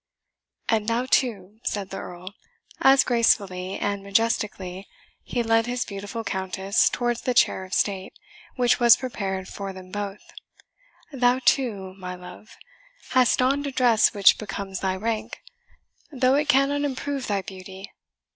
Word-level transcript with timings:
"And 0.67 0.87
thou 0.87 1.05
too," 1.05 1.59
said 1.63 1.91
the 1.91 1.97
Earl, 1.99 2.33
as 2.81 3.03
gracefully 3.03 3.77
and 3.77 4.01
majestically 4.01 4.87
he 5.23 5.43
led 5.43 5.67
his 5.67 5.85
beautiful 5.85 6.23
Countess 6.23 6.89
towards 6.89 7.21
the 7.21 7.35
chair 7.35 7.63
of 7.65 7.75
state 7.75 8.13
which 8.55 8.79
was 8.79 8.97
prepared 8.97 9.47
for 9.47 9.73
them 9.73 9.91
both 9.91 10.31
"thou 11.11 11.39
too, 11.45 11.93
my 11.99 12.15
love, 12.15 12.57
hast 13.11 13.37
donned 13.37 13.67
a 13.67 13.71
dress 13.71 14.11
which 14.11 14.39
becomes 14.39 14.79
thy 14.79 14.95
rank, 14.95 15.39
though 16.11 16.33
it 16.33 16.49
cannot 16.49 16.81
improve 16.81 17.27
thy 17.27 17.43
beauty. 17.43 17.93